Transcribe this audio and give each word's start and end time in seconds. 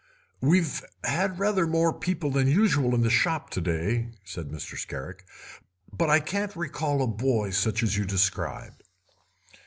"We've 0.41 0.83
had 1.03 1.37
rather 1.37 1.67
more 1.67 1.93
people 1.93 2.31
than 2.31 2.47
usual 2.47 2.95
in 2.95 3.01
the 3.01 3.09
shop 3.11 3.51
to 3.51 3.61
day," 3.61 4.09
said 4.23 4.47
Mr. 4.47 4.75
Scarrick, 4.75 5.25
"but 5.93 6.09
I 6.09 6.19
can't 6.19 6.55
recall 6.55 7.03
a 7.03 7.07
boy 7.07 7.51
such 7.51 7.83
as 7.83 7.95
you 7.95 8.05
describe." 8.05 8.81